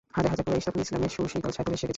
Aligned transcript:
হাজার 0.15 0.31
হাজার 0.33 0.45
কুরাইশ 0.47 0.63
তখন 0.67 0.81
ইসলামের 0.85 1.11
সুশীতল 1.15 1.51
ছায়াতলে 1.55 1.75
এসে 1.75 1.85
গেছে। 1.85 1.87